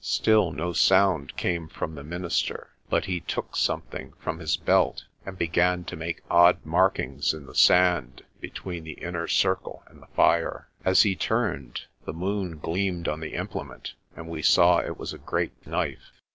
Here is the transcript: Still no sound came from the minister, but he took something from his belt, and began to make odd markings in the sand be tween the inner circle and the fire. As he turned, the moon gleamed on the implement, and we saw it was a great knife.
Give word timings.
Still 0.03 0.51
no 0.51 0.73
sound 0.73 1.37
came 1.37 1.67
from 1.67 1.93
the 1.93 2.03
minister, 2.03 2.71
but 2.89 3.05
he 3.05 3.19
took 3.19 3.55
something 3.55 4.13
from 4.17 4.39
his 4.39 4.57
belt, 4.57 5.05
and 5.27 5.37
began 5.37 5.83
to 5.83 5.95
make 5.95 6.23
odd 6.27 6.57
markings 6.65 7.35
in 7.35 7.45
the 7.45 7.53
sand 7.53 8.23
be 8.39 8.49
tween 8.49 8.83
the 8.83 8.93
inner 8.93 9.27
circle 9.27 9.83
and 9.85 10.01
the 10.01 10.07
fire. 10.07 10.67
As 10.83 11.03
he 11.03 11.15
turned, 11.15 11.81
the 12.03 12.13
moon 12.13 12.57
gleamed 12.57 13.07
on 13.07 13.19
the 13.19 13.35
implement, 13.35 13.93
and 14.15 14.27
we 14.27 14.41
saw 14.41 14.79
it 14.79 14.97
was 14.97 15.13
a 15.13 15.19
great 15.19 15.67
knife. 15.67 16.11